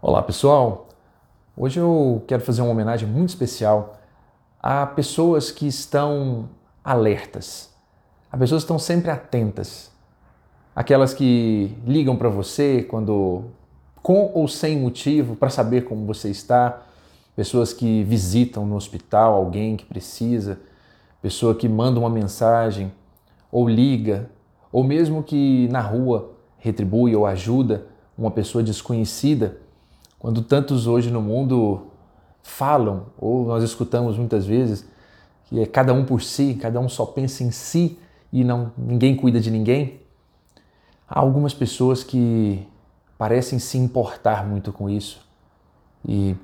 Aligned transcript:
Olá 0.00 0.22
pessoal, 0.22 0.86
hoje 1.56 1.80
eu 1.80 2.22
quero 2.28 2.40
fazer 2.40 2.62
uma 2.62 2.70
homenagem 2.70 3.08
muito 3.08 3.30
especial 3.30 3.98
a 4.62 4.86
pessoas 4.86 5.50
que 5.50 5.66
estão 5.66 6.48
alertas, 6.84 7.74
a 8.30 8.38
pessoas 8.38 8.62
que 8.62 8.66
estão 8.66 8.78
sempre 8.78 9.10
atentas, 9.10 9.90
aquelas 10.72 11.12
que 11.12 11.76
ligam 11.84 12.14
para 12.14 12.28
você 12.28 12.86
quando 12.88 13.46
com 14.00 14.30
ou 14.32 14.46
sem 14.46 14.78
motivo 14.78 15.34
para 15.34 15.50
saber 15.50 15.82
como 15.82 16.06
você 16.06 16.30
está, 16.30 16.80
pessoas 17.34 17.72
que 17.72 18.04
visitam 18.04 18.64
no 18.64 18.76
hospital 18.76 19.34
alguém 19.34 19.76
que 19.76 19.84
precisa, 19.84 20.60
pessoa 21.20 21.56
que 21.56 21.68
manda 21.68 21.98
uma 21.98 22.08
mensagem 22.08 22.92
ou 23.50 23.68
liga, 23.68 24.30
ou 24.70 24.84
mesmo 24.84 25.24
que 25.24 25.66
na 25.72 25.80
rua 25.80 26.36
retribui 26.56 27.16
ou 27.16 27.26
ajuda 27.26 27.86
uma 28.16 28.30
pessoa 28.30 28.62
desconhecida 28.62 29.66
quando 30.18 30.42
tantos 30.42 30.86
hoje 30.86 31.10
no 31.10 31.22
mundo 31.22 31.86
falam, 32.42 33.06
ou 33.18 33.46
nós 33.46 33.62
escutamos 33.62 34.16
muitas 34.16 34.46
vezes, 34.46 34.84
que 35.44 35.60
é 35.60 35.66
cada 35.66 35.92
um 35.92 36.04
por 36.04 36.22
si, 36.22 36.54
cada 36.60 36.80
um 36.80 36.88
só 36.88 37.06
pensa 37.06 37.44
em 37.44 37.50
si 37.50 37.98
e 38.32 38.42
não 38.42 38.72
ninguém 38.76 39.16
cuida 39.16 39.40
de 39.40 39.50
ninguém, 39.50 40.00
há 41.08 41.20
algumas 41.20 41.54
pessoas 41.54 42.02
que 42.02 42.66
parecem 43.16 43.58
se 43.58 43.78
importar 43.78 44.46
muito 44.46 44.72
com 44.72 44.90
isso 44.90 45.26
e 46.06 46.36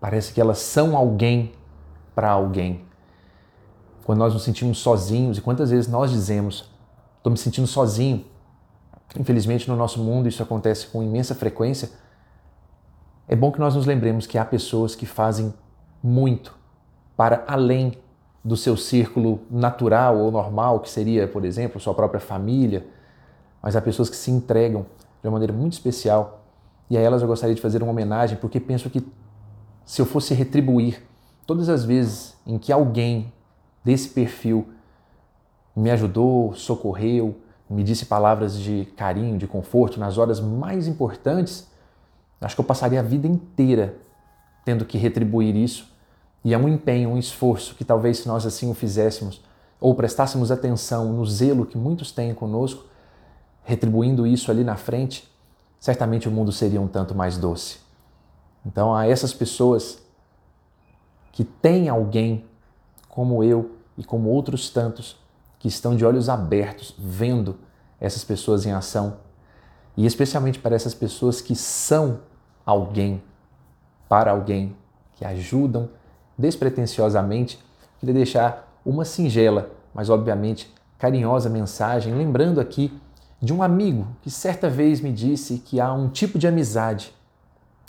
parece 0.00 0.32
que 0.32 0.40
elas 0.40 0.58
são 0.58 0.96
alguém 0.96 1.52
para 2.14 2.30
alguém. 2.30 2.82
Quando 4.04 4.18
nós 4.20 4.32
nos 4.32 4.42
sentimos 4.42 4.78
sozinhos, 4.78 5.38
e 5.38 5.40
quantas 5.40 5.70
vezes 5.70 5.86
nós 5.86 6.10
dizemos, 6.10 6.70
estou 7.18 7.30
me 7.30 7.36
sentindo 7.36 7.66
sozinho. 7.66 8.24
Infelizmente, 9.18 9.68
no 9.68 9.76
nosso 9.76 10.00
mundo, 10.00 10.28
isso 10.28 10.42
acontece 10.42 10.86
com 10.86 11.02
imensa 11.02 11.34
frequência 11.34 11.90
é 13.28 13.36
bom 13.36 13.52
que 13.52 13.60
nós 13.60 13.74
nos 13.74 13.84
lembremos 13.84 14.26
que 14.26 14.38
há 14.38 14.44
pessoas 14.44 14.94
que 14.94 15.04
fazem 15.04 15.52
muito 16.02 16.56
para 17.14 17.44
além 17.46 17.98
do 18.42 18.56
seu 18.56 18.76
círculo 18.76 19.40
natural 19.50 20.16
ou 20.16 20.30
normal, 20.30 20.80
que 20.80 20.88
seria, 20.88 21.28
por 21.28 21.44
exemplo, 21.44 21.78
sua 21.78 21.92
própria 21.92 22.20
família, 22.20 22.86
mas 23.62 23.76
há 23.76 23.82
pessoas 23.82 24.08
que 24.08 24.16
se 24.16 24.30
entregam 24.30 24.86
de 25.20 25.28
uma 25.28 25.32
maneira 25.32 25.52
muito 25.52 25.74
especial. 25.74 26.44
E 26.88 26.96
a 26.96 27.00
elas 27.00 27.20
eu 27.20 27.28
gostaria 27.28 27.54
de 27.54 27.60
fazer 27.60 27.82
uma 27.82 27.92
homenagem, 27.92 28.38
porque 28.38 28.58
penso 28.58 28.88
que 28.88 29.06
se 29.84 30.00
eu 30.00 30.06
fosse 30.06 30.32
retribuir 30.32 31.02
todas 31.46 31.68
as 31.68 31.84
vezes 31.84 32.34
em 32.46 32.56
que 32.56 32.72
alguém 32.72 33.30
desse 33.84 34.08
perfil 34.08 34.68
me 35.76 35.90
ajudou, 35.90 36.54
socorreu, 36.54 37.36
me 37.68 37.84
disse 37.84 38.06
palavras 38.06 38.58
de 38.58 38.86
carinho, 38.96 39.36
de 39.36 39.46
conforto 39.46 40.00
nas 40.00 40.16
horas 40.16 40.40
mais 40.40 40.86
importantes, 40.88 41.68
Acho 42.40 42.54
que 42.54 42.60
eu 42.60 42.64
passaria 42.64 43.00
a 43.00 43.02
vida 43.02 43.26
inteira 43.26 43.96
tendo 44.64 44.84
que 44.84 44.98
retribuir 44.98 45.56
isso. 45.56 45.88
E 46.44 46.54
é 46.54 46.58
um 46.58 46.68
empenho, 46.68 47.10
um 47.10 47.18
esforço 47.18 47.74
que 47.74 47.84
talvez 47.84 48.18
se 48.18 48.28
nós 48.28 48.46
assim 48.46 48.70
o 48.70 48.74
fizéssemos, 48.74 49.42
ou 49.80 49.94
prestássemos 49.94 50.50
atenção 50.50 51.12
no 51.12 51.24
zelo 51.26 51.66
que 51.66 51.78
muitos 51.78 52.12
têm 52.12 52.34
conosco, 52.34 52.84
retribuindo 53.64 54.26
isso 54.26 54.50
ali 54.50 54.64
na 54.64 54.76
frente, 54.76 55.28
certamente 55.80 56.28
o 56.28 56.30
mundo 56.30 56.52
seria 56.52 56.80
um 56.80 56.88
tanto 56.88 57.14
mais 57.14 57.36
doce. 57.36 57.78
Então, 58.64 58.94
a 58.94 59.06
essas 59.06 59.32
pessoas 59.32 60.02
que 61.32 61.44
têm 61.44 61.88
alguém 61.88 62.44
como 63.08 63.42
eu 63.42 63.76
e 63.96 64.04
como 64.04 64.28
outros 64.28 64.70
tantos 64.70 65.16
que 65.58 65.68
estão 65.68 65.96
de 65.96 66.04
olhos 66.04 66.28
abertos 66.28 66.94
vendo 66.98 67.56
essas 68.00 68.22
pessoas 68.22 68.64
em 68.66 68.72
ação, 68.72 69.16
e 69.98 70.06
especialmente 70.06 70.60
para 70.60 70.76
essas 70.76 70.94
pessoas 70.94 71.40
que 71.40 71.56
são 71.56 72.20
alguém 72.64 73.20
para 74.08 74.30
alguém, 74.30 74.76
que 75.16 75.24
ajudam 75.24 75.90
despretensiosamente, 76.38 77.58
queria 77.98 78.14
deixar 78.14 78.78
uma 78.86 79.04
singela, 79.04 79.72
mas 79.92 80.08
obviamente 80.08 80.72
carinhosa 80.96 81.50
mensagem, 81.50 82.14
lembrando 82.14 82.60
aqui 82.60 82.96
de 83.42 83.52
um 83.52 83.60
amigo 83.60 84.06
que 84.22 84.30
certa 84.30 84.70
vez 84.70 85.00
me 85.00 85.12
disse 85.12 85.58
que 85.58 85.80
há 85.80 85.92
um 85.92 86.08
tipo 86.08 86.38
de 86.38 86.46
amizade, 86.46 87.12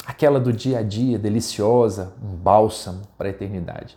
aquela 0.04 0.40
do 0.40 0.52
dia 0.52 0.80
a 0.80 0.82
dia, 0.82 1.20
deliciosa, 1.20 2.14
um 2.24 2.36
bálsamo 2.36 3.04
para 3.20 3.28
a 3.28 3.30
eternidade. 3.30 3.96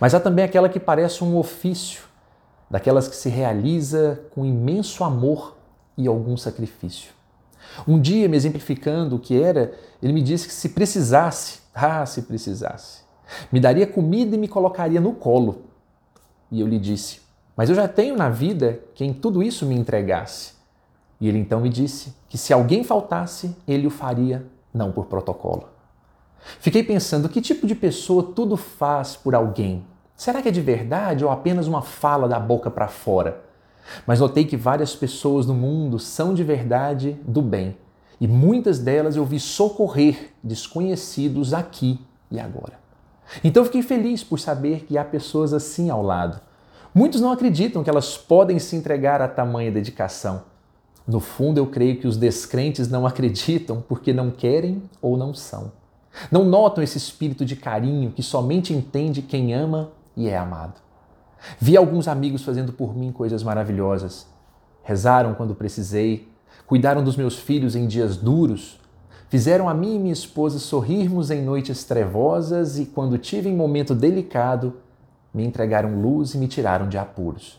Mas 0.00 0.12
há 0.12 0.18
também 0.18 0.44
aquela 0.44 0.68
que 0.68 0.80
parece 0.80 1.22
um 1.22 1.36
ofício, 1.36 2.02
daquelas 2.68 3.06
que 3.06 3.14
se 3.14 3.28
realiza 3.28 4.22
com 4.34 4.44
imenso 4.44 5.04
amor 5.04 5.56
e 5.96 6.08
algum 6.08 6.36
sacrifício. 6.36 7.14
Um 7.86 8.00
dia, 8.00 8.28
me 8.28 8.36
exemplificando 8.36 9.16
o 9.16 9.18
que 9.18 9.40
era, 9.40 9.72
ele 10.02 10.12
me 10.12 10.22
disse 10.22 10.46
que 10.46 10.54
se 10.54 10.70
precisasse, 10.70 11.60
ah, 11.74 12.04
se 12.06 12.22
precisasse, 12.22 13.02
me 13.50 13.60
daria 13.60 13.86
comida 13.86 14.36
e 14.36 14.38
me 14.38 14.48
colocaria 14.48 15.00
no 15.00 15.12
colo. 15.12 15.62
E 16.50 16.60
eu 16.60 16.66
lhe 16.66 16.78
disse: 16.78 17.20
Mas 17.56 17.68
eu 17.68 17.74
já 17.74 17.88
tenho 17.88 18.16
na 18.16 18.28
vida 18.28 18.80
quem 18.94 19.12
tudo 19.12 19.42
isso 19.42 19.66
me 19.66 19.74
entregasse. 19.74 20.54
E 21.20 21.28
ele 21.28 21.38
então 21.38 21.60
me 21.60 21.68
disse 21.68 22.14
que 22.28 22.36
se 22.36 22.52
alguém 22.52 22.84
faltasse, 22.84 23.56
ele 23.66 23.86
o 23.86 23.90
faria, 23.90 24.44
não 24.72 24.92
por 24.92 25.06
protocolo. 25.06 25.68
Fiquei 26.60 26.82
pensando 26.82 27.28
que 27.28 27.40
tipo 27.40 27.66
de 27.66 27.74
pessoa 27.74 28.32
tudo 28.34 28.56
faz 28.56 29.16
por 29.16 29.34
alguém. 29.34 29.84
Será 30.16 30.42
que 30.42 30.48
é 30.48 30.52
de 30.52 30.60
verdade 30.60 31.24
ou 31.24 31.30
apenas 31.30 31.66
uma 31.66 31.82
fala 31.82 32.28
da 32.28 32.38
boca 32.38 32.70
para 32.70 32.88
fora? 32.88 33.42
Mas 34.06 34.20
notei 34.20 34.44
que 34.44 34.56
várias 34.56 34.94
pessoas 34.94 35.46
no 35.46 35.54
mundo 35.54 35.98
são 35.98 36.34
de 36.34 36.42
verdade 36.42 37.16
do 37.26 37.42
bem 37.42 37.76
e 38.20 38.26
muitas 38.26 38.78
delas 38.78 39.16
eu 39.16 39.24
vi 39.24 39.40
socorrer 39.40 40.30
desconhecidos 40.42 41.52
aqui 41.52 42.00
e 42.30 42.38
agora. 42.38 42.78
Então 43.42 43.64
fiquei 43.64 43.82
feliz 43.82 44.22
por 44.22 44.38
saber 44.38 44.84
que 44.84 44.96
há 44.96 45.04
pessoas 45.04 45.52
assim 45.52 45.90
ao 45.90 46.02
lado. 46.02 46.40
Muitos 46.94 47.20
não 47.20 47.32
acreditam 47.32 47.82
que 47.82 47.90
elas 47.90 48.16
podem 48.16 48.58
se 48.58 48.76
entregar 48.76 49.20
a 49.20 49.28
tamanha 49.28 49.72
dedicação. 49.72 50.42
No 51.06 51.20
fundo, 51.20 51.58
eu 51.58 51.66
creio 51.66 51.98
que 51.98 52.06
os 52.06 52.16
descrentes 52.16 52.88
não 52.88 53.06
acreditam 53.06 53.84
porque 53.86 54.12
não 54.12 54.30
querem 54.30 54.82
ou 55.02 55.16
não 55.16 55.34
são. 55.34 55.72
Não 56.30 56.44
notam 56.44 56.84
esse 56.84 56.96
espírito 56.96 57.44
de 57.44 57.56
carinho 57.56 58.12
que 58.12 58.22
somente 58.22 58.72
entende 58.72 59.20
quem 59.20 59.52
ama 59.52 59.90
e 60.16 60.28
é 60.28 60.38
amado. 60.38 60.83
Vi 61.58 61.76
alguns 61.76 62.08
amigos 62.08 62.42
fazendo 62.42 62.72
por 62.72 62.96
mim 62.96 63.12
coisas 63.12 63.42
maravilhosas. 63.42 64.26
Rezaram 64.82 65.34
quando 65.34 65.54
precisei, 65.54 66.28
cuidaram 66.66 67.02
dos 67.02 67.16
meus 67.16 67.38
filhos 67.38 67.74
em 67.74 67.86
dias 67.86 68.16
duros, 68.16 68.80
fizeram 69.28 69.68
a 69.68 69.74
mim 69.74 69.96
e 69.96 69.98
minha 69.98 70.12
esposa 70.12 70.58
sorrirmos 70.58 71.30
em 71.30 71.42
noites 71.42 71.84
trevosas 71.84 72.78
e, 72.78 72.86
quando 72.86 73.18
tive 73.18 73.48
em 73.48 73.56
momento 73.56 73.94
delicado, 73.94 74.74
me 75.32 75.44
entregaram 75.44 76.00
luz 76.00 76.34
e 76.34 76.38
me 76.38 76.46
tiraram 76.46 76.88
de 76.88 76.96
apuros. 76.96 77.58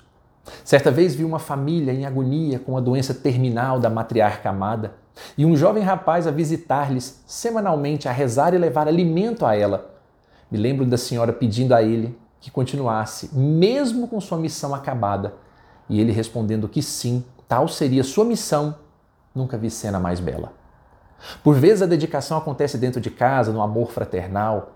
Certa 0.64 0.92
vez 0.92 1.16
vi 1.16 1.24
uma 1.24 1.40
família 1.40 1.92
em 1.92 2.06
agonia 2.06 2.60
com 2.60 2.78
a 2.78 2.80
doença 2.82 3.14
terminal 3.14 3.80
da 3.80 3.90
matriarca 3.90 4.50
amada 4.50 4.94
e 5.38 5.46
um 5.46 5.56
jovem 5.56 5.84
rapaz 5.84 6.28
a 6.28 6.32
visitar-lhes 6.32 7.24
semanalmente, 7.26 8.08
a 8.08 8.12
rezar 8.12 8.54
e 8.54 8.58
levar 8.58 8.88
alimento 8.88 9.46
a 9.46 9.56
ela. 9.56 9.94
Me 10.52 10.58
lembro 10.58 10.86
da 10.86 10.98
senhora 10.98 11.34
pedindo 11.34 11.74
a 11.74 11.82
ele 11.82 12.16
que 12.46 12.52
continuasse, 12.52 13.32
mesmo 13.34 14.08
com 14.08 14.22
sua 14.22 14.38
missão 14.38 14.76
acabada. 14.76 15.34
E 15.90 16.00
ele 16.00 16.12
respondendo 16.12 16.70
que 16.70 16.80
sim, 16.80 17.26
tal 17.48 17.68
seria 17.68 18.04
sua 18.04 18.24
missão. 18.24 18.76
Nunca 19.34 19.58
vi 19.58 19.72
cena 19.72 20.00
mais 20.00 20.20
bela. 20.20 20.54
Por 21.44 21.56
vezes 21.56 21.82
a 21.82 21.88
dedicação 21.88 22.38
acontece 22.38 22.78
dentro 22.78 23.02
de 23.02 23.10
casa, 23.10 23.52
no 23.52 23.64
amor 23.64 23.92
fraternal, 23.92 24.74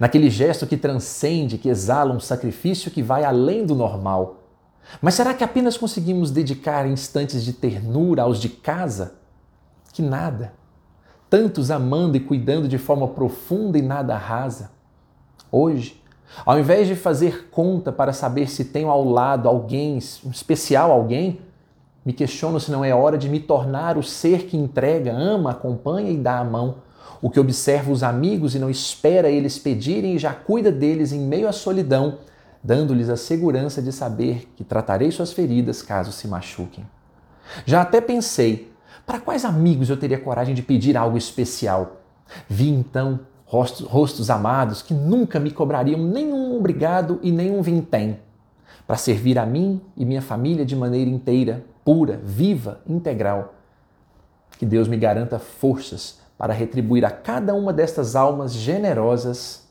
naquele 0.00 0.28
gesto 0.28 0.66
que 0.66 0.76
transcende, 0.76 1.58
que 1.58 1.68
exala 1.68 2.12
um 2.12 2.18
sacrifício 2.18 2.90
que 2.90 3.04
vai 3.04 3.22
além 3.22 3.64
do 3.64 3.76
normal. 3.76 4.38
Mas 5.00 5.14
será 5.14 5.32
que 5.32 5.44
apenas 5.44 5.76
conseguimos 5.76 6.32
dedicar 6.32 6.88
instantes 6.88 7.44
de 7.44 7.52
ternura 7.52 8.22
aos 8.22 8.40
de 8.40 8.48
casa? 8.48 9.14
Que 9.92 10.02
nada. 10.02 10.54
Tantos 11.30 11.70
amando 11.70 12.16
e 12.16 12.20
cuidando 12.20 12.66
de 12.66 12.78
forma 12.78 13.06
profunda 13.06 13.78
e 13.78 13.82
nada 13.82 14.16
rasa. 14.16 14.72
Hoje, 15.52 16.01
ao 16.44 16.58
invés 16.58 16.88
de 16.88 16.96
fazer 16.96 17.48
conta 17.50 17.92
para 17.92 18.12
saber 18.12 18.48
se 18.48 18.64
tenho 18.66 18.88
ao 18.88 19.04
lado 19.04 19.48
alguém, 19.48 19.98
um 20.24 20.30
especial 20.30 20.90
alguém, 20.90 21.40
me 22.04 22.12
questiono 22.12 22.58
se 22.58 22.70
não 22.70 22.84
é 22.84 22.94
hora 22.94 23.16
de 23.16 23.28
me 23.28 23.38
tornar 23.38 23.96
o 23.96 24.02
ser 24.02 24.46
que 24.46 24.56
entrega, 24.56 25.12
ama, 25.12 25.52
acompanha 25.52 26.10
e 26.10 26.16
dá 26.16 26.38
a 26.38 26.44
mão, 26.44 26.76
o 27.20 27.30
que 27.30 27.38
observa 27.38 27.92
os 27.92 28.02
amigos 28.02 28.54
e 28.54 28.58
não 28.58 28.68
espera 28.68 29.30
eles 29.30 29.58
pedirem 29.58 30.16
e 30.16 30.18
já 30.18 30.32
cuida 30.32 30.72
deles 30.72 31.12
em 31.12 31.20
meio 31.20 31.46
à 31.46 31.52
solidão, 31.52 32.18
dando-lhes 32.62 33.08
a 33.08 33.16
segurança 33.16 33.80
de 33.80 33.92
saber 33.92 34.48
que 34.56 34.64
tratarei 34.64 35.10
suas 35.12 35.32
feridas 35.32 35.82
caso 35.82 36.10
se 36.10 36.26
machuquem. 36.26 36.84
Já 37.64 37.82
até 37.82 38.00
pensei, 38.00 38.72
para 39.06 39.20
quais 39.20 39.44
amigos 39.44 39.88
eu 39.88 39.96
teria 39.96 40.18
coragem 40.18 40.54
de 40.54 40.62
pedir 40.62 40.96
algo 40.96 41.16
especial? 41.16 41.98
Vi 42.48 42.68
então 42.68 43.20
rostos, 43.52 43.86
rostos 43.86 44.30
amados 44.30 44.80
que 44.80 44.94
nunca 44.94 45.38
me 45.38 45.50
cobrariam 45.50 46.00
nenhum 46.00 46.56
obrigado 46.56 47.20
e 47.22 47.30
nenhum 47.30 47.60
vintém, 47.60 48.18
para 48.86 48.96
servir 48.96 49.38
a 49.38 49.44
mim 49.44 49.82
e 49.94 50.06
minha 50.06 50.22
família 50.22 50.64
de 50.64 50.74
maneira 50.74 51.10
inteira, 51.10 51.62
pura, 51.84 52.18
viva, 52.24 52.80
integral. 52.86 53.54
Que 54.58 54.64
Deus 54.64 54.88
me 54.88 54.96
garanta 54.96 55.38
forças 55.38 56.18
para 56.38 56.54
retribuir 56.54 57.04
a 57.04 57.10
cada 57.10 57.54
uma 57.54 57.74
destas 57.74 58.16
almas 58.16 58.54
generosas. 58.54 59.68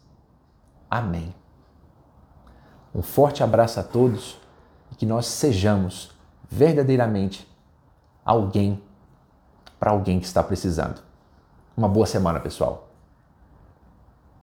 Amém. 0.89 1.33
Um 2.93 3.01
forte 3.01 3.41
abraço 3.41 3.79
a 3.79 3.83
todos 3.83 4.37
e 4.91 4.95
que 4.95 5.07
nós 5.07 5.25
sejamos 5.25 6.11
verdadeiramente 6.47 7.47
alguém 8.23 8.79
para 9.79 9.89
alguém 9.89 10.19
que 10.19 10.27
está 10.27 10.43
precisando. 10.43 11.01
Uma 11.75 11.87
boa 11.87 12.05
semana, 12.05 12.39
pessoal. 12.39 12.90